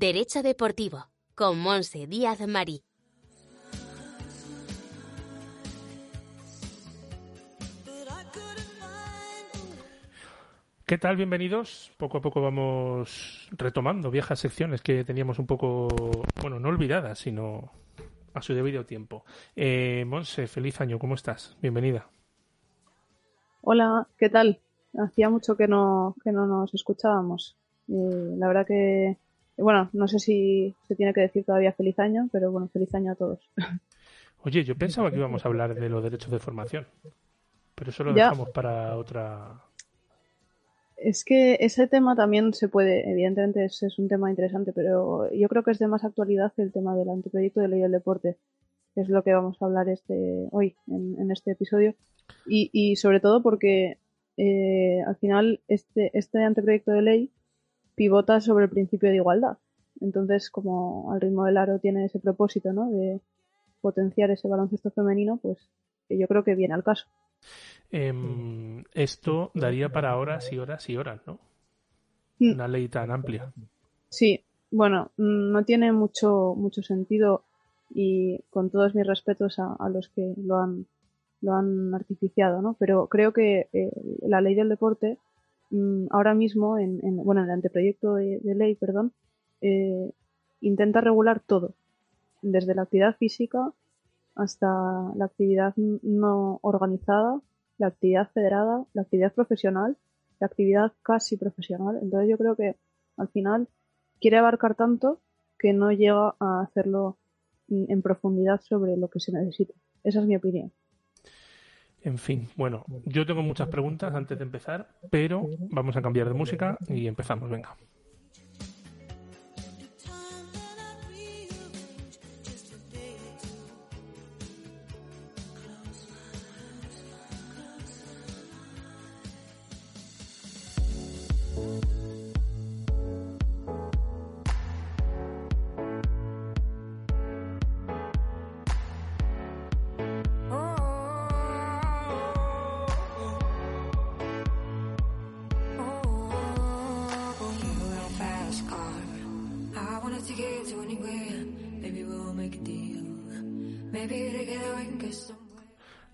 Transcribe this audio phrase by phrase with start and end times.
[0.00, 2.82] Derecho Deportivo, con Monse Díaz Marí.
[10.86, 11.16] ¿Qué tal?
[11.16, 11.92] Bienvenidos.
[11.98, 15.88] Poco a poco vamos retomando viejas secciones que teníamos un poco,
[16.40, 17.70] bueno, no olvidadas, sino
[18.32, 19.26] a su debido tiempo.
[19.54, 21.58] Eh, Monse, feliz año, ¿cómo estás?
[21.60, 22.08] Bienvenida.
[23.60, 24.60] Hola, ¿qué tal?
[24.98, 27.54] Hacía mucho que no, que no nos escuchábamos.
[27.88, 29.18] Eh, la verdad que,
[29.56, 33.12] bueno, no sé si se tiene que decir todavía feliz año, pero bueno, feliz año
[33.12, 33.40] a todos.
[34.42, 36.86] Oye, yo pensaba que íbamos a hablar de los derechos de formación,
[37.74, 39.60] pero eso lo dejamos para otra,
[41.00, 45.48] es que ese tema también se puede, evidentemente es, es, un tema interesante, pero yo
[45.48, 48.36] creo que es de más actualidad el tema del anteproyecto de ley del deporte,
[48.94, 51.94] que es lo que vamos a hablar este hoy en, este episodio.
[52.46, 53.98] Y, y, sobre todo porque
[54.36, 57.30] eh, al final este, este anteproyecto de ley
[58.00, 59.58] pivota sobre el principio de igualdad.
[60.00, 62.90] Entonces, como al ritmo del aro tiene ese propósito, ¿no?
[62.90, 63.20] De
[63.82, 65.58] potenciar ese baloncesto femenino, pues
[66.08, 67.04] yo creo que viene al caso.
[67.92, 68.14] Eh,
[68.94, 71.38] esto daría para horas y horas y horas, ¿no?
[72.38, 72.52] Mm.
[72.54, 73.52] Una ley tan amplia.
[74.08, 77.44] Sí, bueno, no tiene mucho, mucho sentido
[77.90, 80.86] y con todos mis respetos a, los que lo han,
[81.42, 82.76] lo han artificiado, ¿no?
[82.78, 83.92] Pero creo que eh,
[84.22, 85.18] la ley del deporte
[85.70, 89.12] mm, ahora mismo, en, en, bueno, en el anteproyecto de, de ley, perdón,
[89.60, 90.12] eh,
[90.60, 91.74] intenta regular todo,
[92.42, 93.72] desde la actividad física
[94.34, 94.66] hasta
[95.16, 97.40] la actividad no organizada
[97.80, 99.96] la actividad federada, la actividad profesional,
[100.38, 101.98] la actividad casi profesional.
[102.00, 102.76] Entonces yo creo que
[103.16, 103.68] al final
[104.20, 105.18] quiere abarcar tanto
[105.58, 107.16] que no llega a hacerlo
[107.68, 109.72] en profundidad sobre lo que se necesita.
[110.04, 110.72] Esa es mi opinión.
[112.02, 116.34] En fin, bueno, yo tengo muchas preguntas antes de empezar, pero vamos a cambiar de
[116.34, 117.76] música y empezamos, venga.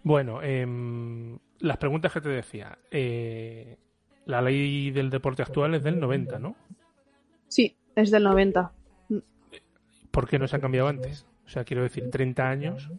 [0.03, 0.67] Bueno, eh,
[1.61, 2.79] las preguntas que te decía.
[2.91, 3.77] Eh,
[4.27, 6.57] la ley del deporte actual es del 90, ¿no?
[7.49, 8.73] Sí, es del 90.
[10.11, 11.27] ¿Por qué no se ha cambiado antes?
[11.47, 12.91] O sea, quiero decir, 30 años.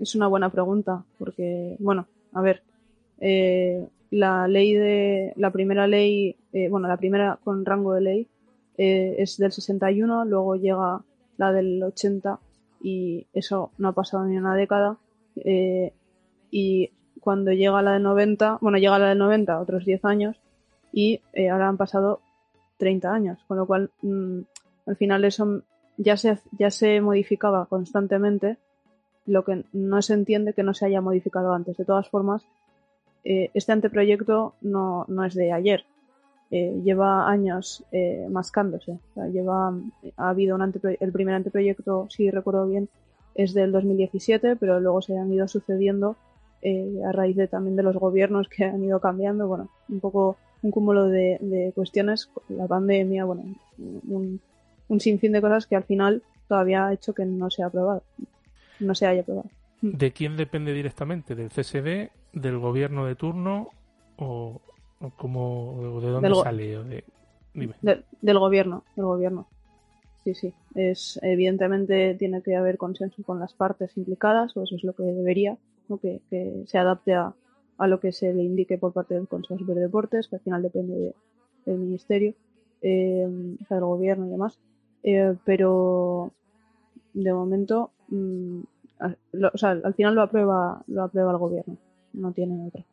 [0.00, 2.62] Es una buena pregunta, porque, bueno, a ver,
[3.20, 8.28] eh, la ley de, la primera ley, eh, bueno, la primera con rango de ley
[8.78, 11.02] eh, es del 61, luego llega
[11.36, 12.38] la del 80
[12.82, 14.98] y eso no ha pasado ni una década.
[15.36, 15.92] Eh,
[16.50, 20.36] y cuando llega la de 90, bueno, llega la de 90 otros 10 años
[20.92, 22.20] y eh, ahora han pasado
[22.78, 24.40] 30 años, con lo cual mm,
[24.86, 25.62] al final eso
[25.96, 28.58] ya se, ya se modificaba constantemente,
[29.24, 31.76] lo que no se entiende que no se haya modificado antes.
[31.76, 32.44] De todas formas,
[33.24, 35.84] eh, este anteproyecto no, no es de ayer,
[36.54, 38.98] eh, lleva años eh, mascándose.
[39.32, 39.74] lleva,
[40.18, 42.90] ha habido un el primer anteproyecto, si recuerdo bien,
[43.34, 46.14] es del 2017, pero luego se han ido sucediendo
[46.60, 50.36] eh, a raíz de, también de los gobiernos que han ido cambiando, bueno, un poco
[50.60, 53.44] un cúmulo de, cuestiones, la pandemia, bueno,
[53.78, 54.38] un,
[55.00, 58.02] sinfín de cosas que al final todavía ha hecho que no se ha aprobado,
[58.78, 59.48] no se haya aprobado.
[59.80, 61.34] ¿De quién depende directamente?
[61.34, 63.70] ¿Del CSD, del gobierno de turno
[64.18, 64.60] o,
[65.16, 67.04] como, de dónde sale?
[67.54, 69.48] del gobierno, del gobierno.
[70.24, 70.54] Sí, sí.
[70.74, 75.02] Es, evidentemente tiene que haber consenso con las partes implicadas, o eso es lo que
[75.02, 75.58] debería,
[76.00, 76.20] que,
[76.66, 77.34] se adapte a,
[77.78, 81.14] lo que se le indique por parte del Consejo de Deportes, que al final depende
[81.66, 82.34] del Ministerio,
[82.80, 83.26] eh,
[83.68, 84.58] del gobierno y demás.
[85.02, 86.32] Eh, pero
[87.12, 88.60] de momento, mm,
[89.52, 91.76] o sea, al final lo aprueba, lo aprueba el gobierno,
[92.12, 92.84] no tiene otra.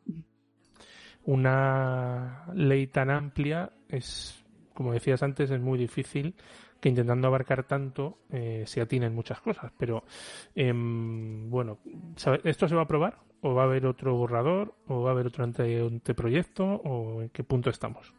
[1.24, 4.44] Una ley tan amplia es,
[4.74, 6.34] como decías antes, es muy difícil
[6.80, 9.70] que intentando abarcar tanto eh, se atinen muchas cosas.
[9.78, 10.04] Pero
[10.54, 11.78] em, bueno,
[12.44, 13.18] ¿esto se va a aprobar?
[13.42, 14.74] ¿O va a haber otro borrador?
[14.88, 16.64] ¿O va a haber otro anteproyecto?
[16.64, 18.14] ¿O en qué punto estamos?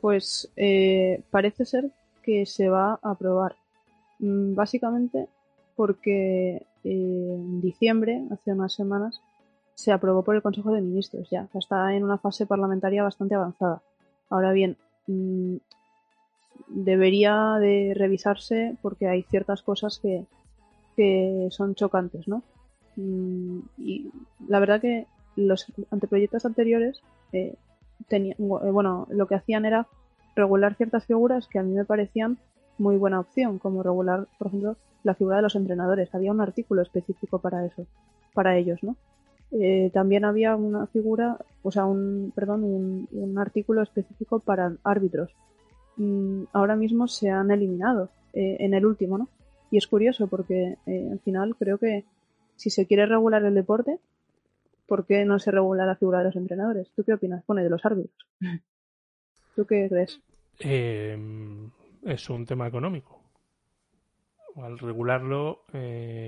[0.00, 1.92] Pues eh, parece ser
[2.22, 3.56] que se va a aprobar.
[4.18, 5.28] Mm, básicamente
[5.76, 9.20] porque eh, en diciembre, hace unas semanas,
[9.74, 11.48] se aprobó por el Consejo de Ministros ya.
[11.54, 13.82] Está en una fase parlamentaria bastante avanzada.
[14.30, 14.76] Ahora bien,
[15.06, 15.56] mm,
[16.68, 20.26] debería de revisarse porque hay ciertas cosas que,
[20.96, 22.42] que son chocantes, ¿no?
[22.96, 24.10] Mm, y
[24.48, 27.02] la verdad que los anteproyectos anteriores
[27.32, 27.54] eh,
[28.08, 29.86] tenían, eh, bueno, lo que hacían era
[30.34, 32.38] regular ciertas figuras que a mí me parecían
[32.78, 36.14] muy buena opción, como regular, por ejemplo, la figura de los entrenadores.
[36.14, 37.86] Había un artículo específico para eso,
[38.34, 38.96] para ellos, ¿no?
[39.60, 45.34] Eh, también había una figura, o sea, un, perdón, un, artículo específico para árbitros.
[45.96, 49.28] Mm, ahora mismo se han eliminado eh, en el último, ¿no?
[49.70, 52.04] Y es curioso porque eh, al final creo que
[52.56, 53.98] si se quiere regular el deporte,
[54.86, 56.90] ¿por qué no se regula la figura de los entrenadores?
[56.96, 57.44] ¿Tú qué opinas?
[57.44, 58.26] Pone de los árbitros.
[59.56, 60.20] ¿Tú qué crees?
[60.58, 63.20] es un tema económico.
[64.56, 65.64] Al regularlo,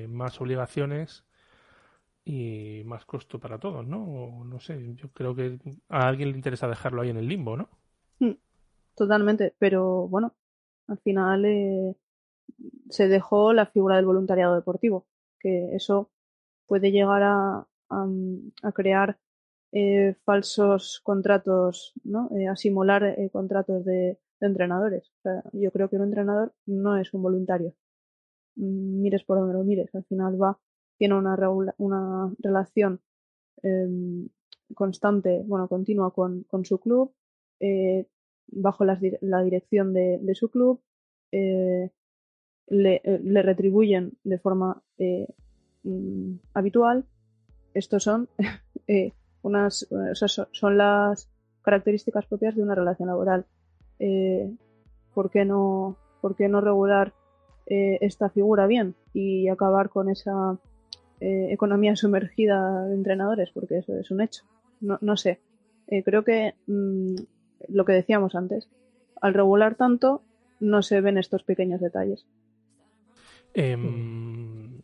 [0.09, 1.25] más obligaciones
[2.25, 4.45] y más costo para todos, ¿no?
[4.45, 7.69] no sé, yo creo que a alguien le interesa dejarlo ahí en el limbo, ¿no?
[8.19, 8.37] Hmm,
[8.95, 10.35] totalmente, pero bueno,
[10.87, 11.95] al final eh,
[12.89, 15.07] se dejó la figura del voluntariado deportivo,
[15.39, 16.11] que eso
[16.67, 19.19] puede llegar a, a, crear
[19.73, 22.31] eh, falsos contratos, ¿no?
[22.37, 25.11] Eh, a simular contratos de, entrenadores.
[25.53, 27.75] yo creo que un entrenador no es un voluntario.
[28.57, 30.59] Mm, mires por donde lo mires, al final va
[30.99, 31.37] tiene una,
[31.79, 33.01] una relación
[33.63, 34.29] em,
[34.75, 37.13] constante, bueno, continua con, su club,
[37.61, 38.07] eh,
[38.49, 38.97] bajo la,
[39.43, 40.81] dirección de, su club,
[41.33, 41.91] eh,
[42.69, 44.83] eh, le, retribuyen de forma
[45.83, 47.05] mm, habitual.
[47.75, 48.29] Estos son
[49.43, 49.89] unas,
[50.53, 51.31] son las
[51.63, 53.47] características propias de una relación laboral.
[55.15, 57.15] ¿por, qué no, ¿Por qué no regular
[57.67, 60.59] esta figura bien y acabar con esa
[61.21, 64.45] eh, economía sumergida de entrenadores, porque eso es un hecho.
[64.81, 65.41] No, no sé.
[65.87, 67.15] Eh, creo que mm,
[67.69, 68.69] lo que decíamos antes,
[69.21, 70.23] al regular tanto,
[70.61, 72.27] no se ven estos pequeños detalles.
[73.55, 74.81] Em,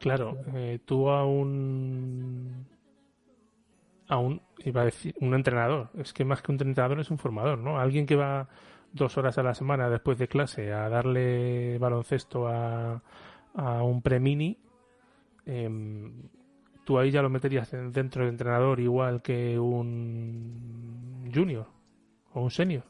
[0.00, 2.66] claro, eh, tú a un.
[4.08, 4.40] a un.
[4.64, 5.90] iba a decir, un entrenador.
[5.96, 7.78] Es que más que un entrenador es un formador, ¿no?
[7.78, 8.48] Alguien que va
[8.92, 13.02] dos horas a la semana después de clase a darle baloncesto a,
[13.54, 14.58] a un premini
[15.48, 16.12] Em,
[16.84, 21.66] tú ahí ya lo meterías dentro del entrenador igual que un junior
[22.34, 22.84] o un senior.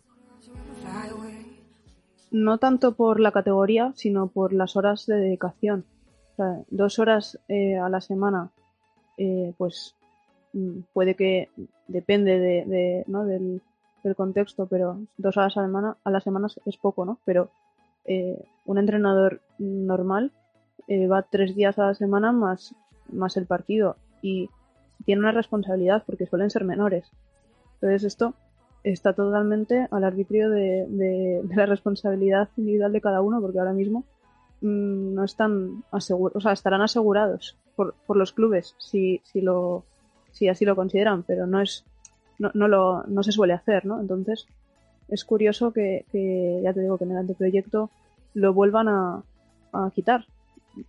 [2.33, 5.85] No tanto por la categoría, sino por las horas de dedicación.
[6.69, 8.51] dos horas eh, a la semana,
[9.17, 9.97] eh, pues
[10.53, 11.51] mm, puede que
[11.87, 13.25] depende de, ¿no?
[13.25, 13.63] del,
[14.17, 17.19] contexto, pero dos horas a la semana, a la semana es poco, ¿no?
[17.25, 17.51] Pero
[18.05, 20.33] eh, un entrenador normal
[20.87, 22.75] eh, va tres días a la semana más,
[23.13, 24.49] más el partido y
[25.05, 27.11] tiene una responsabilidad porque suelen ser menores.
[27.75, 28.35] Entonces esto
[28.85, 34.05] está totalmente al arbitrio de, la responsabilidad individual de cada uno porque ahora mismo
[34.61, 39.85] mm, no están asegurados, o sea, estarán asegurados por, por los clubes si, si, lo,
[40.33, 41.85] si así lo consideran, pero no es
[42.39, 44.01] no, no, lo, no se suele hacer, ¿no?
[44.01, 44.47] Entonces
[45.09, 47.91] es curioso que, que ya te digo que en el anteproyecto
[48.35, 49.23] lo vuelvan a,
[49.73, 50.27] a quitar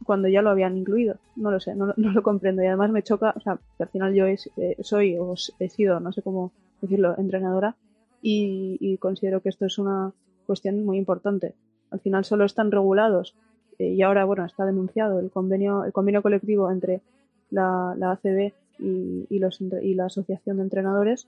[0.04, 1.18] cuando ya lo habían incluido.
[1.36, 2.64] No lo sé, no, lo comprendo.
[2.64, 4.38] Y además me choca, o sea, que al final yo eh,
[4.82, 7.76] soy o he sido, no sé cómo decirlo, entrenadora
[8.22, 10.12] y, considero que esto es una
[10.46, 11.54] cuestión muy importante.
[11.92, 13.36] Al final solo están regulados
[13.78, 17.02] eh, y ahora, bueno, está denunciado el convenio, el convenio colectivo entre
[17.50, 21.28] la, la ACB y, los, y la Asociación de Entrenadores.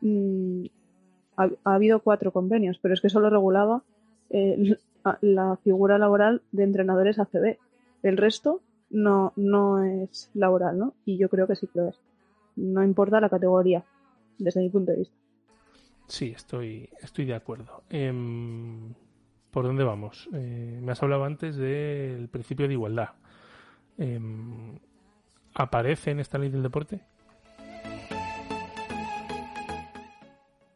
[0.00, 0.66] Mm,
[1.36, 3.82] ha, habido cuatro convenios, pero es que solo regulaba
[4.30, 4.76] eh,
[5.20, 7.56] la figura laboral de entrenadores ACB
[8.02, 10.94] el resto no, no es laboral, ¿no?
[11.04, 11.98] Y yo creo que sí que lo es.
[12.56, 13.84] No importa la categoría,
[14.38, 15.16] desde mi punto de vista.
[16.06, 17.82] Sí, estoy, estoy de acuerdo.
[17.90, 18.94] Em,
[19.50, 20.28] ¿Por dónde vamos?
[20.32, 23.10] Eh, me has hablado antes del principio de igualdad.
[23.98, 24.78] Em,
[25.54, 27.00] ¿Aparece en esta ley del deporte?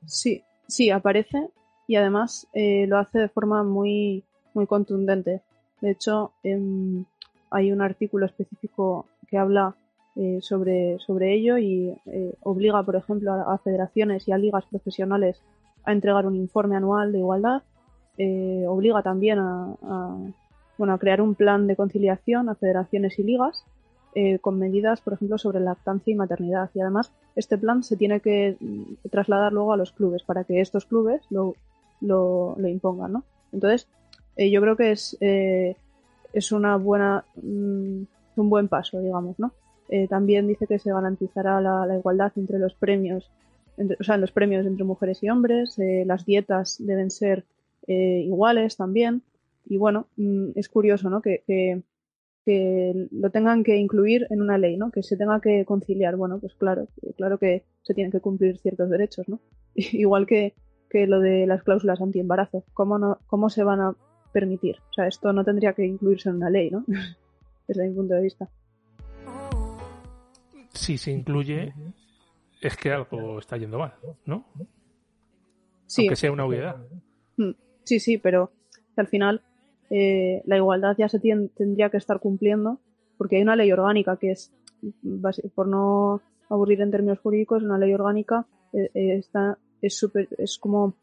[0.07, 1.51] Sí, sí, aparece
[1.87, 4.25] y además eh, lo hace de forma muy,
[4.55, 5.43] muy contundente.
[5.81, 7.05] De hecho, em,
[7.53, 9.77] hay un artículo específico que habla
[10.15, 15.41] eh, sobre, sobre ello y eh, obliga, por ejemplo, a, federaciones y a ligas profesionales
[15.85, 17.63] a entregar un informe anual de igualdad.
[18.19, 19.75] Eh, obliga también a,
[20.77, 23.65] bueno, a crear un plan de conciliación a federaciones y ligas
[24.43, 26.69] con medidas, por ejemplo, sobre lactancia y maternidad.
[26.75, 30.61] Y además, este plan se tiene que mm, trasladar luego a los clubes para que
[30.61, 31.55] estos clubes lo,
[32.03, 33.13] lo, lo impongan.
[33.15, 33.25] ¿no?
[33.53, 33.89] Entonces,
[34.37, 35.17] yo creo que es
[36.33, 38.03] es una buena, mm,
[38.37, 39.53] un buen paso, digamos, ¿no?
[39.89, 43.31] Eh, también dice que se garantizará la, igualdad entre los premios,
[43.99, 47.45] o sea, los premios entre mujeres y hombres, eh, las dietas deben ser
[47.87, 49.23] iguales también.
[49.67, 51.21] Y bueno, mm, es curioso, ¿no?
[51.21, 51.83] Que, que,
[53.11, 54.91] lo tengan que incluir en una ley, ¿no?
[54.91, 56.17] Que se tenga que conciliar.
[56.17, 59.41] Bueno, pues claro, claro que se tienen que cumplir ciertos derechos, ¿no?
[59.75, 60.55] Igual que,
[60.91, 62.65] que lo de las cláusulas antiembarazo.
[62.75, 63.97] ¿Cómo, no, ¿Cómo se van a
[64.33, 64.77] permitir?
[64.91, 66.85] O sea, esto no tendría que incluirse en una ley, ¿no?
[67.69, 68.49] Desde mi punto de vista.
[70.73, 71.75] Si se incluye,
[72.61, 73.95] es que algo está yendo mal,
[74.27, 74.47] ¿no?
[75.87, 76.03] Sí.
[76.03, 76.77] Aunque sea una obviedad.
[77.37, 77.51] Mm,
[77.85, 78.51] sí, sí, pero
[78.97, 79.43] al final
[79.91, 82.81] eh, la igualdad ya se tendría que estar cumpliendo
[83.19, 84.51] porque hay una ley orgánica que es,
[85.55, 90.59] por no aburrir en términos jurídicos, una ley orgánica eh, eh, está, es, super, es
[90.59, 90.95] como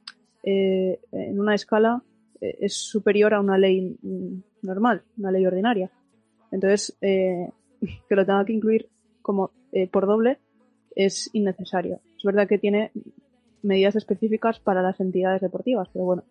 [0.42, 2.02] en una escala
[2.42, 5.92] es superior a una ley mm, normal, una ley ordinaria.
[6.52, 7.52] Entonces, que
[8.10, 8.90] lo tenga que incluir
[9.22, 9.52] como
[9.92, 10.40] por doble
[10.96, 12.00] es innecesario.
[12.18, 12.92] Es verdad que tiene
[13.62, 16.24] medidas específicas para las entidades deportivas, pero bueno,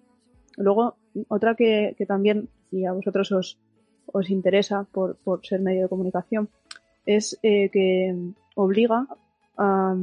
[0.59, 0.97] Luego,
[1.29, 3.59] otra que, también, y a vosotros os,
[4.07, 6.49] os interesa por, por, ser medio de comunicación,
[7.07, 8.15] es eh, que
[8.57, 9.07] obliga
[9.57, 9.97] a,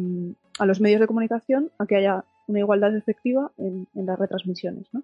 [0.60, 4.88] a, los medios de comunicación a que haya una igualdad efectiva en, en las retransmisiones.
[4.94, 5.04] ¿no?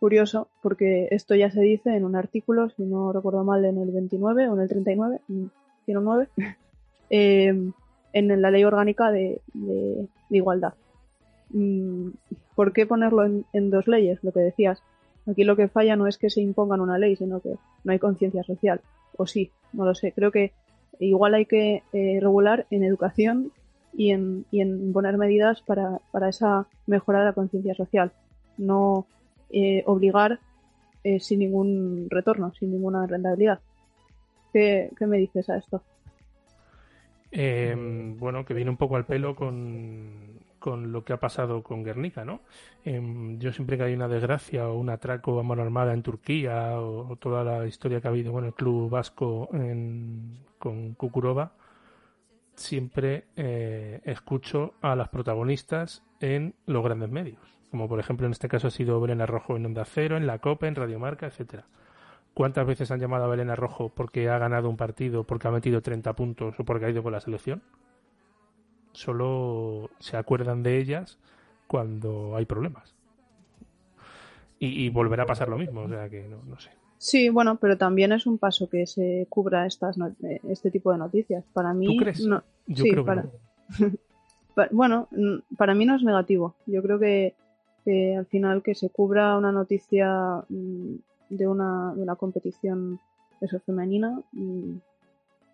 [0.00, 3.90] Curioso, porque esto ya se dice en un artículo, si no recuerdo mal, en el
[3.90, 5.20] 29 o en el 39,
[5.84, 6.28] 109,
[7.10, 7.72] eh,
[8.12, 10.74] en la ley orgánica de, de, de igualdad.
[11.50, 12.10] Mm,
[12.54, 14.18] ¿por qué ponerlo en, dos leyes?
[14.22, 14.82] Lo que decías.
[15.26, 17.98] Aquí lo que falla no es que se impongan una ley, sino que no hay
[17.98, 18.80] conciencia social.
[19.16, 20.12] O sí, no lo sé.
[20.12, 20.52] Creo que
[20.98, 23.52] igual hay que eh, regular en educación
[23.94, 28.12] y en, y en poner medidas para, para esa mejora de la conciencia social.
[28.56, 29.06] No
[29.50, 30.40] eh, obligar
[31.04, 33.60] eh, sin ningún retorno, sin ninguna rentabilidad.
[34.52, 35.82] ¿Qué, qué me dices a esto?
[37.30, 42.24] bueno, que viene un poco al pelo con con lo que ha pasado con Guernica,
[42.24, 42.40] ¿no?
[42.84, 46.80] Em, yo siempre que hay una desgracia o un atraco a mano armada en Turquía
[46.80, 49.48] o, toda la historia que ha habido con el club vasco
[50.58, 51.52] con Kukurova,
[52.54, 58.48] siempre eh, escucho a las protagonistas en los grandes medios, como por ejemplo en este
[58.48, 61.66] caso ha sido Belén Rojo en Onda Cero, en La Copa, en Radio Marca, etcétera.
[62.34, 65.82] ¿Cuántas veces han llamado a Belén Rojo porque ha ganado un partido, porque ha metido
[65.82, 67.62] 30 puntos o porque ha ido con la selección?
[68.98, 71.18] solo se acuerdan de ellas
[71.66, 72.94] cuando hay problemas.
[74.60, 76.70] Y, volverá a pasar lo mismo, o sea que no, sé.
[76.96, 80.98] Sí, bueno, pero también es un paso que se cubra estas eh, este tipo de
[80.98, 81.44] noticias.
[81.52, 82.26] Para mí, ¿Tú crees?
[82.26, 83.30] No, Yo creo que no.
[84.72, 85.08] bueno,
[85.56, 86.56] para mí no es negativo.
[86.66, 87.36] Yo creo que,
[88.16, 90.94] al final que se cubra una noticia mm,
[91.30, 93.00] de una, de una competición
[93.64, 94.76] femenina mm,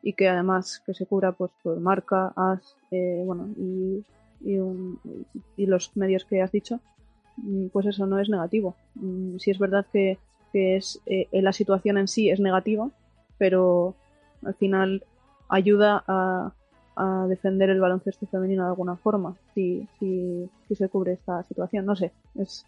[0.03, 4.05] y que además que se cubra pues por marca, as, eh, bueno, y,
[5.57, 6.81] y, los medios que has dicho,
[7.37, 8.77] mm, pues eso no es negativo.
[9.39, 10.19] Si es verdad que,
[10.53, 12.91] que es eh, la situación en sí es negativa,
[13.39, 13.95] pero
[14.45, 15.05] al final
[15.49, 16.53] ayuda a,
[16.97, 21.87] a defender el baloncesto femenino de alguna forma, si, si, se cubre esta situación.
[21.87, 22.65] No sé, es,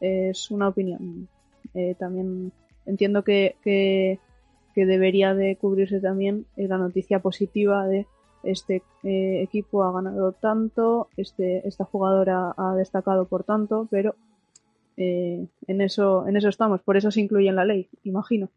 [0.00, 1.28] es una opinión.
[1.74, 2.52] Eh, también
[2.86, 8.06] entiendo que, que debería de cubrirse también la noticia positiva de
[8.42, 14.14] este eh, equipo ha ganado tanto, este, esta jugadora ha destacado por tanto, pero
[14.96, 18.48] eh, en eso, en eso estamos, por eso se incluye en la ley, imagino.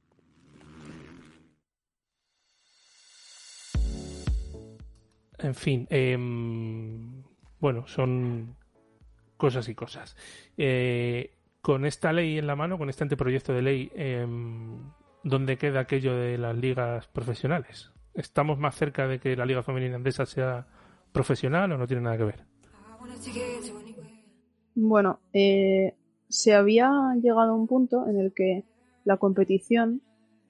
[5.40, 7.24] En fin, em,
[7.60, 8.56] bueno, son
[9.38, 10.16] cosas y cosas.
[10.58, 14.92] Eh, con esta ley en la mano, con este anteproyecto de ley, em,
[15.24, 17.92] dónde queda aquello de las ligas profesionales.
[18.14, 20.68] ¿Estamos más cerca de que la liga femenina andesa sea
[21.12, 22.46] profesional o no tiene nada que ver?
[24.76, 25.96] Bueno, eh,
[26.30, 28.64] se había llegado a un punto en el que
[29.04, 30.02] la competición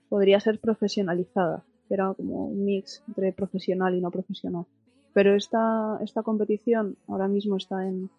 [0.09, 1.63] podría ser profesionalizada.
[1.89, 4.65] Era como un mix entre profesional y no profesional.
[5.13, 8.09] Pero esta, esta competición ahora mismo está en,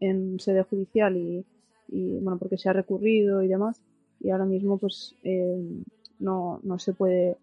[0.00, 1.44] en sede judicial y,
[1.88, 3.80] y, bueno, porque se ha recurrido y demás.
[4.20, 5.82] Y ahora mismo, pues, eh,
[6.18, 7.36] no, no se puede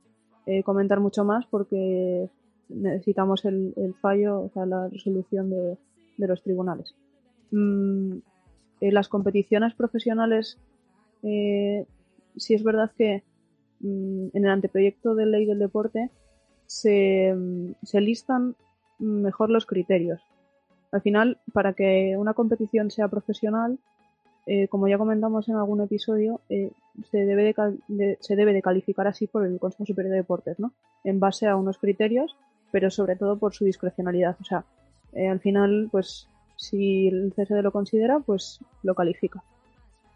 [0.45, 2.29] eh, comentar mucho más porque
[2.69, 5.77] necesitamos el, fallo, o sea, la resolución de,
[6.17, 6.95] de los tribunales.
[7.51, 8.17] Mm,
[8.81, 10.57] en las competiciones profesionales,
[11.23, 11.85] eh,
[12.35, 13.23] sí es verdad que
[13.85, 16.09] en el anteproyecto de ley del deporte
[16.65, 18.55] se, mm, se listan
[18.99, 20.21] mejor los criterios.
[20.91, 23.77] Al final, para que una competición sea profesional,
[24.47, 26.71] eh, como ya comentamos en algún episodio, eh,
[27.11, 27.43] se, debe
[27.87, 30.71] de, se debe de calificar así por el Consejo Superior de Deportes, ¿no?
[31.03, 32.35] En base a unos criterios,
[32.71, 34.37] pero sobre todo por su discrecionalidad.
[34.39, 34.63] O sea,
[35.13, 36.27] eh, al final, pues,
[36.57, 39.43] si el CSD lo considera, pues lo califica.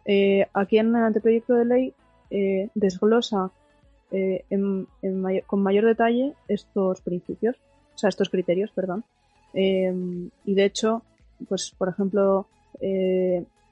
[0.05, 1.93] eh, aquí en el anteproyecto de ley
[2.29, 3.51] desglosa
[5.47, 7.55] con mayor detalle estos principios,
[7.95, 9.03] o sea, estos criterios, perdón.
[9.53, 11.03] y de hecho,
[11.47, 12.47] pues por ejemplo,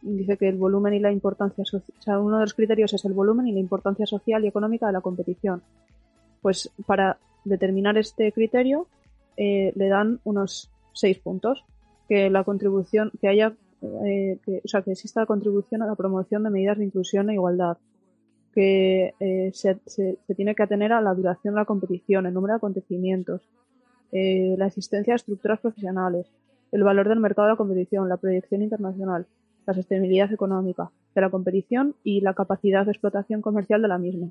[0.02, 3.14] dice que el volumen y la importancia, o sea, uno de los criterios es el
[3.14, 5.62] volumen y la importancia social y económica de la competición.
[6.42, 8.88] Pues para determinar este criterio
[9.38, 11.64] eh, le dan unos seis puntos.
[12.08, 16.44] Que la contribución, que haya, eh, o sea, que exista la contribución a la promoción
[16.44, 17.78] de medidas de inclusión e igualdad.
[18.58, 19.78] Que eh, se,
[20.36, 23.42] tiene que atener a la duración de la competición, el número de acontecimientos,
[24.12, 26.26] la existencia de estructuras profesionales,
[26.72, 29.28] el valor del mercado de la competición, la proyección internacional,
[29.68, 34.30] la sostenibilidad económica de la competición y la capacidad de explotación comercial de la misma.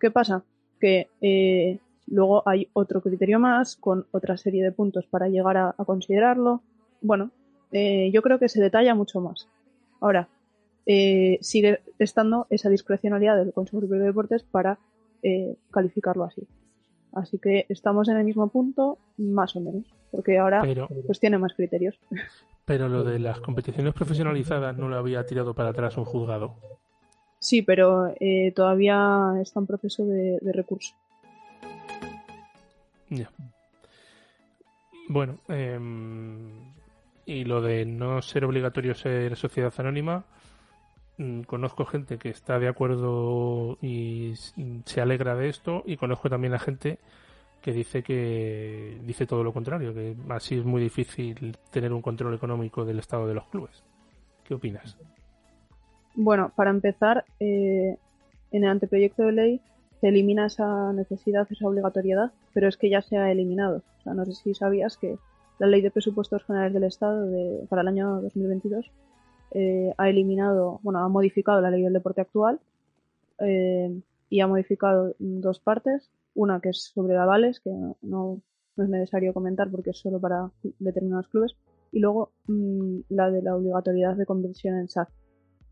[0.00, 0.42] ¿Qué pasa?
[0.80, 1.78] Que eh,
[2.08, 6.60] luego hay otro criterio más con otra serie de puntos para llegar a, considerarlo.
[7.00, 7.30] Bueno,
[7.72, 9.48] eh, yo creo que se detalla mucho más.
[10.00, 10.28] Ahora,
[10.86, 14.78] eh, sigue estando esa discrecionalidad del Consejo Superior de Deportes para
[15.70, 16.46] calificarlo así.
[17.14, 20.62] Así que estamos en el mismo punto, más o menos, porque ahora
[21.06, 21.98] pues tiene más criterios.
[22.64, 26.56] Pero lo de las competiciones profesionalizadas no lo había tirado para atrás un juzgado.
[27.38, 30.94] Sí, pero eh, todavía está en proceso de, recurso.
[33.10, 33.30] Ya.
[35.08, 36.72] Bueno, em,
[37.26, 40.24] y lo de no ser obligatorio ser sociedad anónima,
[41.46, 44.34] conozco gente que está de acuerdo y
[44.84, 46.98] se alegra de esto y conozco también a gente
[47.62, 52.34] que dice que dice todo lo contrario, que así es muy difícil tener un control
[52.34, 53.82] económico del estado de los clubes.
[54.44, 54.98] ¿Qué opinas?
[56.14, 57.96] Bueno, para empezar, eh,
[58.52, 59.60] en el anteproyecto de ley
[60.00, 63.82] se elimina esa necesidad, esa obligatoriedad, pero es que ya se ha eliminado.
[63.98, 65.16] O sea, no sé si sabías que
[65.58, 68.90] la ley de presupuestos generales del Estado de, para el año 2022
[69.54, 72.60] eh, ha eliminado, bueno, ha modificado la ley del deporte actual
[73.38, 77.70] eh, y ha modificado dos partes una que es sobre avales, que
[78.02, 78.40] no,
[78.76, 81.56] es necesario comentar porque es solo para determinados clubes.
[81.92, 85.08] Y luego mm, la de la obligatoriedad de conversión en SAT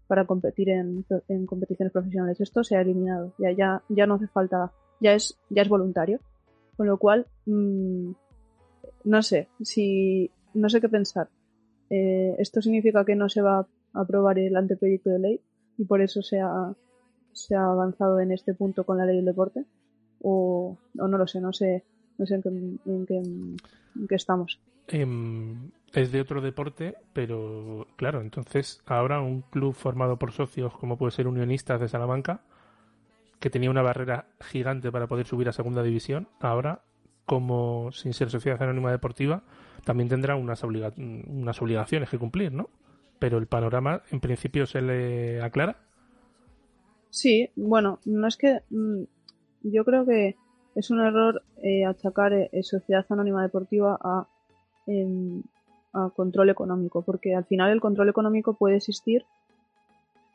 [0.06, 1.04] para competir en,
[1.46, 2.40] competiciones profesionales.
[2.40, 3.32] Esto se ha eliminado.
[3.38, 6.20] Ya, ya, ya no hace falta, ya es, ya es voluntario.
[6.76, 8.12] Con lo cual, mm,
[9.04, 11.28] no sé, si, no sé qué pensar.
[11.94, 13.66] Eh, esto significa que no se va a
[14.00, 15.40] aprobar el anteproyecto de ley
[15.76, 16.72] y por eso se ha,
[17.32, 19.66] se ha avanzado en este punto con la ley del deporte
[20.22, 21.84] o, no lo sé, no sé,
[22.16, 23.56] no sé en
[24.08, 24.58] qué, estamos.
[24.88, 30.96] Em, es de otro deporte, pero claro, entonces ahora un club formado por socios como
[30.96, 32.40] puede ser Unionistas de Salamanca,
[33.38, 36.80] que tenía una barrera gigante para poder subir a segunda división, ahora
[37.26, 39.42] como sin ser sociedad anónima deportiva,
[39.84, 42.68] también tendrá unas, unas obligaciones que cumplir, ¿no?
[43.18, 45.76] Pero el panorama en principio se le aclara.
[47.10, 49.02] Sí, bueno, no es que mm,
[49.64, 50.36] yo creo que
[50.74, 54.26] es un error eh, achacar eh, Sociedad Anónima Deportiva a,
[55.92, 59.26] a, control económico, porque al final el control económico puede existir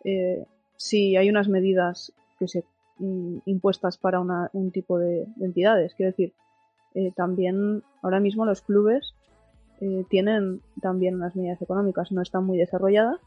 [0.03, 2.63] eh, si hay unas medidas que se
[2.99, 5.95] mm, impuestas para una, un tipo de, entidades.
[5.95, 6.33] Quiero decir,
[7.15, 9.13] también ahora mismo los clubes
[10.09, 13.19] tienen también unas medidas económicas, no están muy desarrolladas,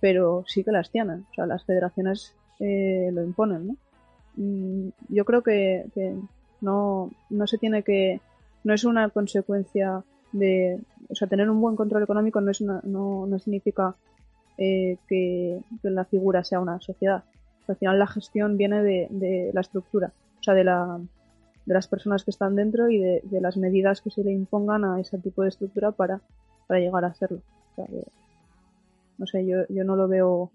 [0.00, 1.26] pero sí que las tienen.
[1.30, 3.76] O sea, las federaciones lo imponen, ¿no?
[4.36, 5.86] Mm, yo creo que,
[6.60, 8.20] no, no se tiene que,
[8.64, 12.80] no es una consecuencia de, o sea, tener un buen control económico no es una,
[12.84, 13.96] no, no significa
[14.58, 17.24] eh, que, la figura sea una sociedad.
[17.66, 21.00] al final la gestión viene de, la estructura, o sea, de la,
[21.70, 24.98] de las personas que están dentro y de, las medidas que se le impongan a
[24.98, 26.20] ese tipo de estructura para,
[26.66, 27.42] para llegar a hacerlo.
[29.16, 30.50] no sé, yo, yo no lo veo,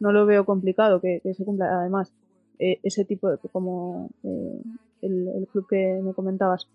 [0.00, 1.80] no lo veo complicado que, que se cumpla.
[1.80, 2.14] Además,
[2.58, 4.62] eh, ese tipo de, como eh,
[5.02, 6.66] el, club que me comentabas,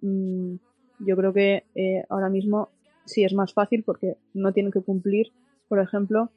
[0.00, 0.54] mm,
[1.00, 2.70] yo creo que eh, ahora mismo
[3.04, 5.32] sí es más fácil porque no tienen que cumplir,
[5.68, 6.30] por ejemplo,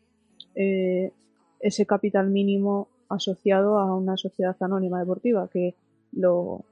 [0.53, 5.73] ese capital mínimo asociado a una sociedad anónima deportiva que
[6.15, 6.65] lo,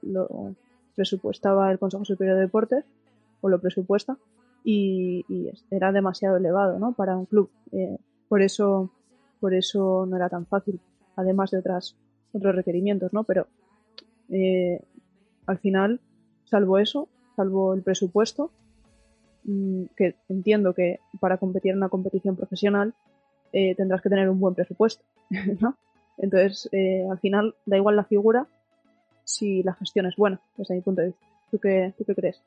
[0.96, 2.84] presupuestaba el Consejo Superior de Deportes
[3.40, 4.16] o lo presupuesta
[4.64, 5.24] y,
[5.70, 6.92] era demasiado elevado ¿no?
[6.92, 7.50] para un club.
[8.28, 8.90] por eso
[9.44, 10.80] por eso no era tan fácil,
[11.16, 11.94] además de otras
[12.32, 13.24] otros requerimientos, ¿no?
[13.24, 13.46] Pero
[14.30, 14.80] eh,
[15.44, 16.00] al final,
[16.44, 18.50] salvo eso, salvo el presupuesto,
[19.44, 22.94] mm, que entiendo que para competir en una competición profesional
[23.52, 25.04] eh, tendrás que tener un buen presupuesto,
[25.60, 25.76] ¿no?
[26.16, 28.46] Entonces, eh, al final, da igual la figura
[29.24, 31.26] si la gestión es buena, desde mi punto de vista.
[31.50, 32.42] ¿Tú qué, tú qué crees?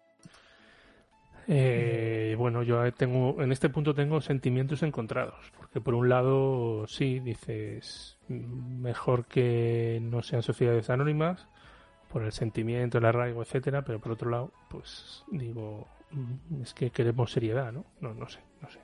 [1.50, 7.20] Eh, bueno, yo tengo, en este punto tengo sentimientos encontrados, porque por un lado, sí,
[7.20, 11.48] dices, mejor que no sean sociedades anónimas,
[12.12, 16.90] por el sentimiento, el arraigo, etcétera, pero por otro lado, pues digo, mm, es que
[16.90, 17.86] queremos seriedad, ¿no?
[18.02, 18.80] No, no sé, no sé.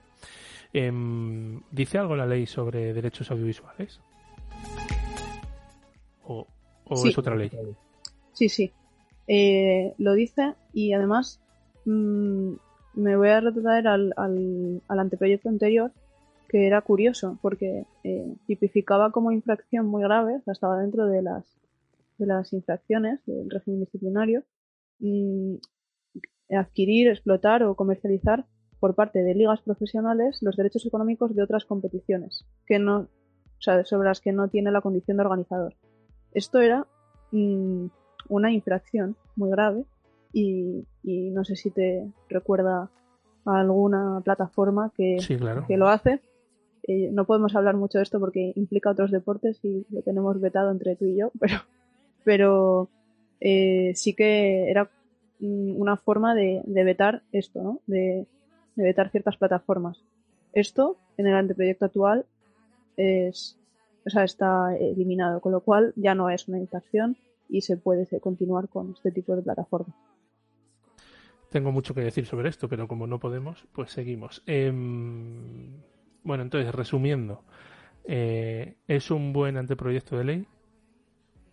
[0.73, 3.99] Em, ¿Dice algo la ley sobre derechos audiovisuales?
[6.25, 6.47] ¿O,
[7.06, 7.51] es otra ley?
[8.34, 8.72] Sí, sí.
[9.28, 11.39] Eh, lo dice y además
[11.86, 12.54] mm,
[12.96, 15.91] me voy a retraer al, al, anteproyecto anterior
[16.50, 21.46] que era curioso porque eh, tipificaba como infracción muy grave, estaba dentro de las,
[22.17, 24.43] de las infracciones del régimen disciplinario,
[25.00, 25.56] mm,
[26.52, 28.46] adquirir, explotar o comercializar
[28.80, 33.84] por parte de ligas profesionales los derechos económicos de otras competiciones que no, o sea,
[33.86, 35.76] sobre las que no tiene la condición de organizador.
[36.34, 36.86] Esto era
[37.32, 37.88] mm,
[38.29, 39.86] una infracción muy grave
[40.33, 42.89] y, no sé si te recuerda
[43.45, 45.17] a alguna plataforma que,
[45.67, 46.21] que lo hace.
[46.86, 50.69] Eh, no podemos hablar mucho de esto porque implica otros deportes y lo tenemos vetado
[50.71, 51.62] entre tú y yo, pero,
[52.25, 52.89] pero
[53.39, 54.89] eh, sí que era
[55.39, 57.79] mm, una forma de, vetar esto, ¿no?
[57.88, 58.25] De,
[58.75, 60.03] de, vetar ciertas plataformas.
[60.51, 62.25] Esto, en el anteproyecto actual,
[62.97, 63.57] es,
[64.05, 67.17] o sea, está eliminado, con lo cual ya no es una infracción
[67.53, 69.95] y se puede continuar con este tipo de plataformas.
[71.51, 74.41] Tengo mucho que decir sobre esto, pero como no podemos, pues seguimos.
[74.47, 75.77] Em,
[76.23, 77.43] bueno, entonces, resumiendo,
[78.05, 80.47] eh, ¿es un buen anteproyecto de ley?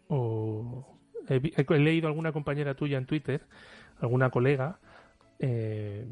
[0.09, 0.87] ¿O
[1.29, 3.43] he, leído alguna compañera tuya en Twitter,
[4.01, 4.79] alguna colega,
[5.39, 6.07] eh,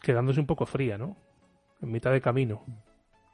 [0.00, 1.16] quedándose un poco fría, ¿no?
[1.82, 2.64] En mitad de camino.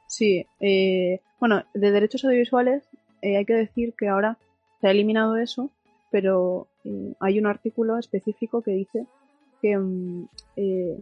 [0.07, 2.89] Sí, eh, bueno, de derechos audiovisuales
[3.21, 4.39] hay que decir que ahora
[4.79, 5.69] se ha eliminado eso,
[6.11, 9.07] pero eh, hay un artículo específico que dice
[9.61, 10.99] que mm, eh,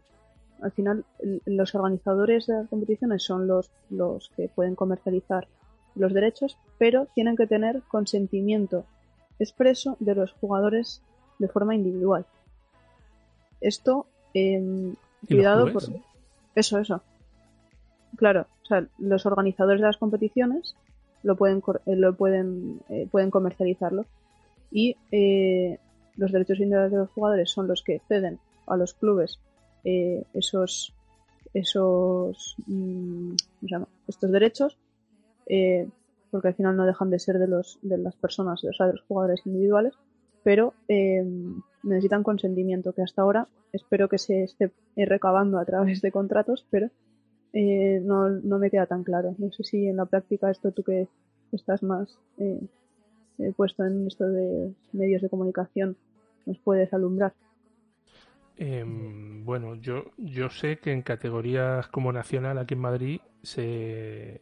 [0.62, 1.06] al final
[1.46, 5.48] los organizadores de las competiciones son los, los que pueden comercializar
[5.96, 8.86] los derechos, pero tienen que tener consentimiento
[9.40, 11.02] expreso de los jugadores
[11.40, 12.26] de forma individual.
[13.62, 14.94] Esto, eh,
[15.28, 15.84] cuidado por...
[16.56, 17.02] Eso, eso.
[18.16, 20.76] Claro, o sea, los organizadores de las competiciones
[21.24, 24.06] lo pueden, eh, lo pueden, eh, pueden comercializarlo.
[24.72, 25.80] Y eh,
[26.18, 29.40] los derechos individuales de los jugadores son los que ceden a los clubes
[29.84, 30.94] esos,
[31.54, 33.36] esos mm,
[34.08, 34.78] estos derechos,
[36.32, 38.94] porque al final no dejan de ser de, los, de las personas, o sea, de
[38.94, 39.94] los jugadores individuales,
[40.42, 40.74] pero
[41.84, 46.90] necesitan consentimiento, que hasta ahora espero que se esté recabando a través de contratos, pero
[47.54, 49.36] eh, no, no me queda tan claro.
[49.38, 51.08] No sé si en la práctica esto tú que
[51.52, 52.60] estás más eh,
[53.38, 55.96] eh, puesto en esto de medios de comunicación
[56.46, 57.34] nos puedes alumbrar.
[58.58, 64.42] Em, bueno, yo, yo sé que en categorías como nacional aquí en Madrid se,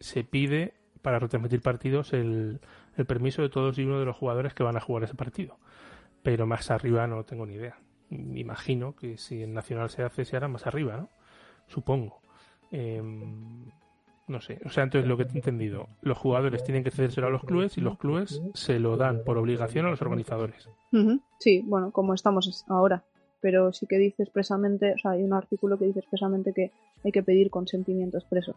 [0.00, 2.60] se pide para retransmitir partidos el,
[2.96, 5.58] el permiso de todos y uno de los jugadores que van a jugar ese partido.
[6.22, 7.78] Pero más arriba no tengo ni idea.
[8.10, 11.10] Imagino que si en Nacional se hace, se hará más arriba, ¿no?
[11.66, 12.25] Supongo.
[12.70, 13.64] Em,
[14.28, 17.30] no sé, o sea, entonces lo que he entendido, los jugadores tienen que cedérselo a
[17.30, 20.68] los clubes y los clubes se lo dan por obligación a los organizadores.
[21.38, 23.04] Sí, bueno, como estamos ahora,
[23.40, 26.72] pero sí que dice expresamente, o sea, hay un artículo que dice expresamente que
[27.04, 28.56] hay que pedir consentimiento expreso,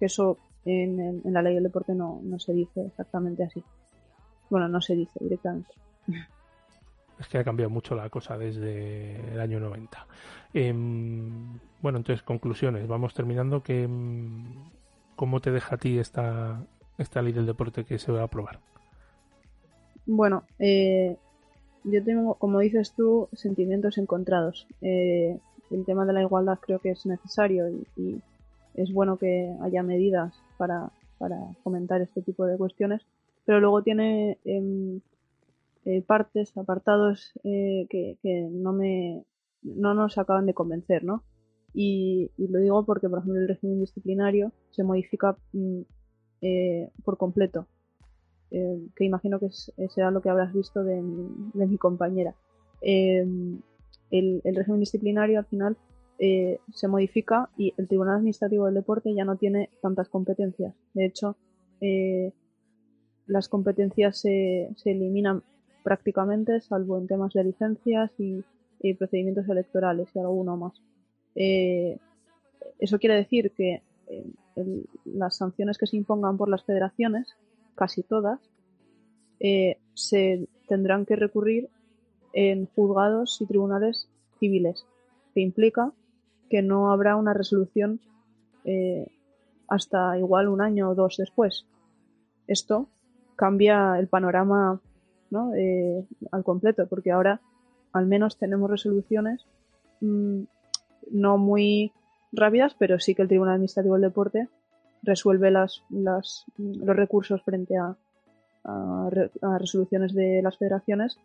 [0.00, 3.62] eso en, en la ley del deporte no, no se dice exactamente así.
[4.50, 5.70] Bueno, no se dice directamente.
[7.18, 10.06] Es que ha cambiado mucho la cosa desde el año 90.
[10.52, 12.86] Em, bueno, entonces, conclusiones.
[12.86, 13.62] Vamos terminando.
[13.62, 14.44] Que, em,
[15.16, 16.60] ¿Cómo te deja a ti esta,
[16.98, 18.60] esta ley del deporte que se va a aprobar?
[20.04, 21.16] Bueno, eh,
[21.84, 24.66] yo tengo, como dices tú, sentimientos encontrados.
[24.82, 25.38] Eh,
[25.70, 28.20] el tema de la igualdad creo que es necesario y,
[28.74, 33.00] es bueno que haya medidas para, para fomentar este tipo de cuestiones,
[33.46, 35.00] pero luego tiene em,
[35.88, 38.18] eh, partes, apartados eh, que,
[38.50, 39.22] no me
[39.62, 41.22] no nos acaban de convencer, ¿no?
[41.72, 45.82] Y, lo digo porque, por ejemplo, el régimen disciplinario se modifica mm,
[46.40, 47.68] eh, por completo,
[48.50, 49.50] que imagino que
[49.88, 52.34] será lo que habrás visto de mi, compañera.
[52.80, 53.60] Em,
[54.10, 55.76] el, régimen disciplinario al final
[56.18, 60.74] se modifica y el Tribunal Administrativo del Deporte ya no tiene tantas competencias.
[60.94, 61.36] De hecho,
[63.26, 65.42] las competencias se, se eliminan
[65.86, 68.42] prácticamente, salvo en temas de licencias y,
[68.98, 70.82] procedimientos electorales y alguno más.
[71.36, 71.96] Eh,
[72.80, 74.24] eso quiere decir que eh,
[75.04, 77.36] las sanciones que se impongan por las federaciones,
[77.76, 78.40] casi todas,
[79.38, 81.68] eh, se tendrán que recurrir
[82.32, 84.08] en juzgados y tribunales
[84.40, 84.84] civiles.
[85.34, 85.92] que implica
[86.50, 88.00] que no habrá una resolución
[89.68, 91.66] hasta igual un año o dos después.
[92.48, 92.88] Esto
[93.36, 94.80] cambia el panorama
[95.30, 95.54] ¿no?
[95.54, 97.40] Eh, al completo, porque ahora
[97.92, 99.44] al menos tenemos resoluciones
[100.00, 100.42] mm,
[101.12, 101.92] no muy
[102.32, 104.48] rápidas, pero sí que el Tribunal Administrativo del Deporte
[105.02, 107.96] resuelve las, las, los recursos frente a,
[108.64, 111.18] a, resoluciones de las federaciones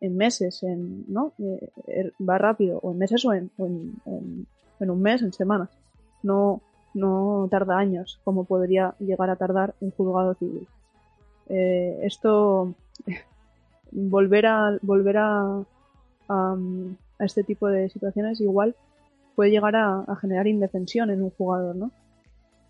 [0.00, 1.32] en meses, en, ¿no?
[1.38, 5.70] Eh, er, va rápido, o en meses o, en, en, un mes, en semanas.
[6.22, 6.60] No,
[6.94, 10.66] no tarda años, como podría llegar a tardar un juzgado civil.
[11.48, 12.74] Eh, esto,
[13.92, 15.64] volver a, volver a,
[16.28, 16.56] a,
[17.18, 18.74] este tipo de situaciones igual
[19.34, 21.90] puede llegar a, generar indefensión en un jugador, ¿no?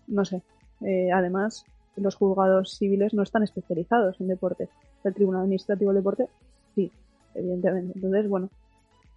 [0.07, 0.41] No sé.
[0.81, 1.65] Eh, además,
[1.95, 4.69] los juzgados civiles no están especializados en deporte.
[5.03, 6.27] El Tribunal Administrativo de Deporte,
[6.75, 6.91] sí,
[7.35, 7.93] evidentemente.
[7.95, 8.49] Entonces, bueno,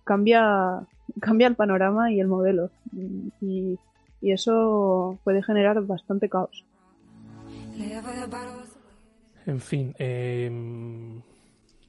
[0.04, 0.80] cambia,
[1.20, 2.70] cambia el panorama y el modelo.
[3.40, 3.78] Y,
[4.20, 6.64] y eso puede generar bastante caos.
[9.46, 10.50] En fin, eh,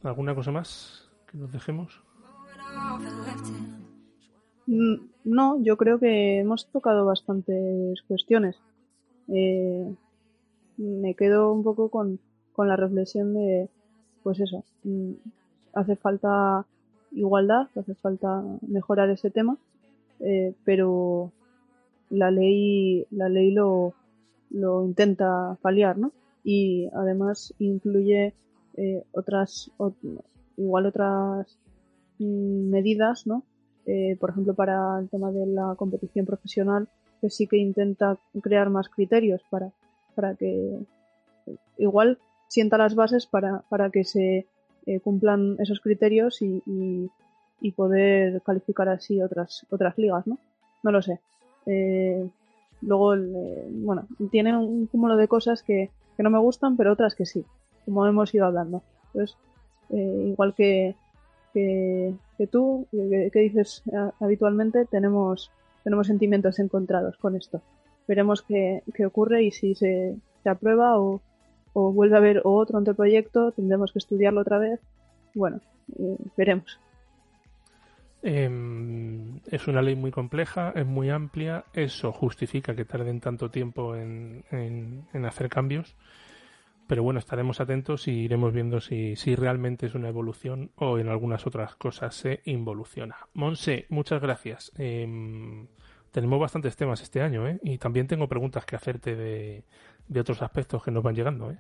[0.04, 2.02] ¿alguna cosa más que nos dejemos?
[4.68, 8.58] Mm, no, yo creo que hemos tocado bastantes cuestiones.
[9.30, 9.94] Eh,
[10.78, 12.20] me quedo un poco con,
[12.54, 13.70] con la reflexión de,
[14.24, 15.12] pues eso, mm,
[15.74, 16.66] hace falta
[17.12, 19.58] igualdad, hace falta mejorar ese tema,
[20.20, 21.32] eh, pero
[22.10, 23.94] la ley, la ley lo,
[24.50, 26.12] lo intenta paliar, ¿no?
[26.46, 28.34] Y además incluye
[28.78, 29.72] eh, otras,
[30.56, 31.58] igual otras
[32.20, 33.44] mm, medidas, ¿no?
[33.88, 36.88] Eh, por ejemplo, para el tema de la competición profesional,
[37.20, 39.72] que sí que intenta crear más criterios para,
[40.16, 40.80] para que
[41.78, 44.48] igual sienta las bases para, para que se
[44.86, 50.38] eh, cumplan esos criterios y, y, poder calificar así otras, otras ligas, ¿no?
[50.84, 51.20] No lo sé.
[51.66, 52.30] Eh,
[52.82, 53.16] luego,
[53.72, 57.46] bueno, tiene un cúmulo de cosas que, que, no me gustan, pero otras que sí,
[57.86, 58.84] como hemos ido hablando.
[59.08, 59.38] Entonces,
[59.90, 60.96] eh, igual que,
[61.54, 63.84] que, tú, que, dices
[64.20, 65.52] habitualmente, tenemos,
[65.84, 67.62] tenemos sentimientos encontrados con esto.
[68.08, 71.22] Veremos qué, qué ocurre y si se, se aprueba o,
[71.74, 74.80] o vuelve a haber otro anteproyecto, tendremos que estudiarlo otra vez.
[75.34, 75.60] Bueno,
[76.00, 76.80] eh, veremos.
[78.28, 83.96] Em, es una ley muy compleja, es muy amplia, eso justifica que tarden tanto tiempo
[83.96, 85.96] en, en, hacer cambios.
[86.88, 91.08] Pero bueno, estaremos atentos y iremos viendo si, si, realmente es una evolución o en
[91.08, 93.16] algunas otras cosas se involuciona.
[93.36, 94.72] Monse, muchas gracias.
[94.76, 95.68] Em,
[96.10, 97.60] tenemos bastantes temas este año, ¿eh?
[97.62, 99.66] Y también tengo preguntas que hacerte de,
[100.08, 101.52] de otros aspectos que nos van llegando.
[101.52, 101.60] ¿eh?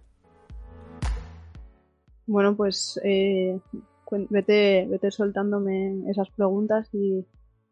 [2.25, 3.60] Bueno, pues eh,
[4.30, 7.26] vete, vete soltándome esas preguntas y,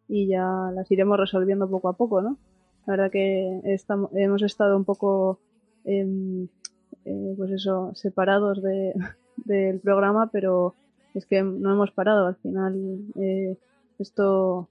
[0.07, 2.37] y, ya las iremos resolviendo poco a poco, ¿no?
[2.85, 3.61] La verdad que
[4.13, 5.39] hemos estado un poco,
[5.85, 6.47] eh,
[7.37, 8.93] pues eso, separados de,
[9.45, 10.75] del programa, pero
[11.13, 12.27] es que no hemos parado.
[12.27, 13.57] Al final, eh,
[13.99, 14.69] esto,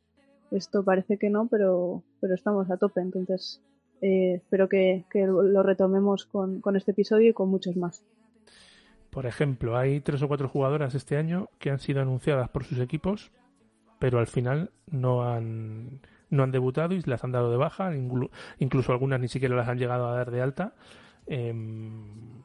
[0.51, 3.01] esto parece que no, pero, pero estamos a tope.
[3.01, 3.61] Entonces,
[4.01, 8.05] eh, espero que, lo retomemos con, este episodio y con muchos más.
[9.13, 12.79] Por ejemplo, hay tres o cuatro jugadoras este año que han sido anunciadas por sus
[12.79, 13.31] equipos,
[13.99, 18.91] pero al final no han, no han debutado y las han dado de baja, incluso
[18.91, 20.73] algunas ni siquiera las han llegado a dar de alta.
[21.27, 22.43] Em,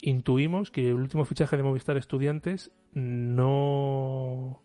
[0.00, 4.62] intuimos que el último fichaje de Movistar Estudiantes no,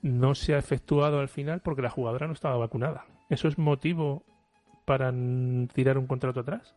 [0.00, 3.06] no se ha efectuado al final porque la jugadora no estaba vacunada.
[3.30, 4.22] ¿Eso es motivo
[4.84, 5.12] para
[5.74, 6.76] tirar un contrato atrás?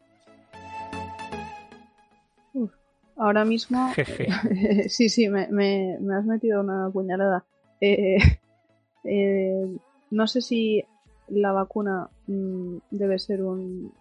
[3.19, 3.91] Ahora mismo.
[4.87, 7.43] sí, sí, me, me, has metido una puñalada.
[7.81, 8.17] Eh,
[9.03, 9.77] eh,
[10.09, 10.83] no sé si
[11.27, 13.93] la vacuna mm, debe ser un,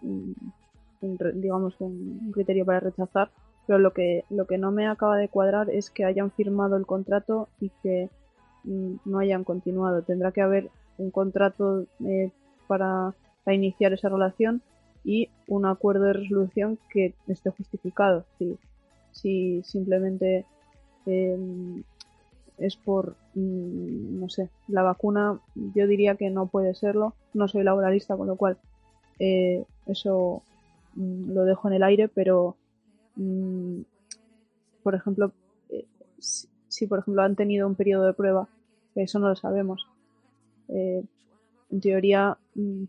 [1.35, 3.29] digamos un criterio para rechazar,
[3.67, 6.87] pero lo que lo que no me acaba de cuadrar es que hayan firmado el
[6.87, 8.09] contrato y que
[8.63, 10.01] mm, no hayan continuado.
[10.01, 12.31] Tendrá que haber un contrato eh,
[12.67, 13.13] para
[13.47, 14.61] iniciar esa relación
[15.03, 18.25] y un acuerdo de resolución que esté justificado.
[18.37, 18.57] Si,
[19.11, 20.45] si simplemente
[21.05, 21.83] em,
[22.57, 27.13] es por, mm, no sé, la vacuna, yo diría que no puede serlo.
[27.33, 28.57] No soy laboralista, con lo cual
[29.19, 30.43] eh, eso
[30.95, 32.55] mm, lo dejo en el aire, pero,
[33.15, 33.81] mm,
[34.83, 35.31] por ejemplo,
[35.69, 35.85] eh,
[36.19, 38.47] si, por ejemplo han tenido un periodo de prueba,
[38.95, 39.87] eso no lo sabemos.
[40.67, 41.03] Eh,
[41.71, 42.37] en teoría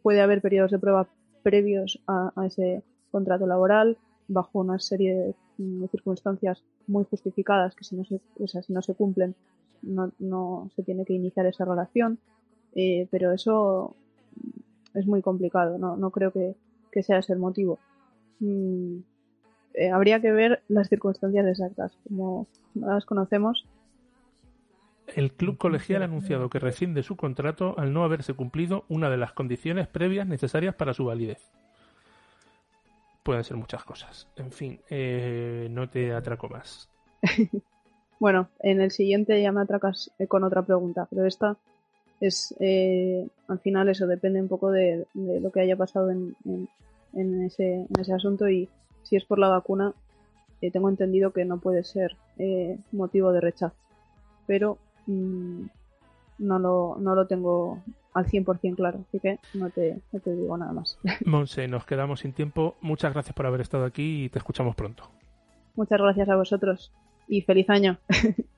[0.02, 1.06] puede haber periodos de prueba
[1.42, 3.98] previos a, ese contrato laboral
[4.30, 8.94] bajo una serie de, mm, circunstancias muy justificadas que si no se, si no se
[8.94, 9.34] cumplen
[9.82, 12.18] no, no, se tiene que iniciar esa relación.
[12.74, 13.96] Eh, pero eso
[14.94, 16.54] es muy complicado, no, no creo que,
[16.92, 17.78] que sea ese el motivo.
[18.38, 18.98] Mm,
[19.74, 23.66] eh, habría que ver las circunstancias exactas, como las conocemos.
[25.08, 29.16] El club colegial ha anunciado que rescinde su contrato al no haberse cumplido una de
[29.16, 31.50] las condiciones previas necesarias para su validez.
[33.22, 34.28] Pueden ser muchas cosas.
[34.36, 36.88] En fin, eh, no te atraco más.
[38.20, 41.56] bueno, en el siguiente ya me atracas eh, con otra pregunta, pero esta
[42.20, 46.36] es, eh, al final eso depende un poco de, lo que haya pasado en,
[47.14, 48.68] en, ese, en ese asunto y
[49.02, 49.92] si es por la vacuna,
[50.60, 53.74] eh, tengo entendido que no puede ser eh, motivo de rechazo.
[54.46, 55.62] Pero mm,
[56.38, 57.78] no, lo, no lo tengo
[58.12, 60.98] al 100% claro, así que no te, no te digo nada más.
[61.24, 62.76] Monse, nos quedamos sin tiempo.
[62.80, 65.10] Muchas gracias por haber estado aquí y te escuchamos pronto.
[65.76, 66.92] Muchas gracias a vosotros
[67.28, 67.98] y feliz año.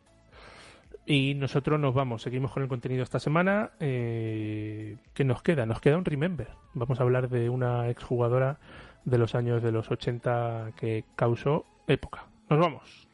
[1.05, 3.73] Y nosotros nos vamos, seguimos con el contenido esta semana.
[3.81, 5.67] Eh, ¿Qué nos queda?
[5.67, 6.49] Nos queda un Remember.
[6.75, 8.59] Vamos a hablar de una exjugadora
[9.05, 12.27] de los años de los 80 que causó época.
[12.49, 13.12] Nos vamos.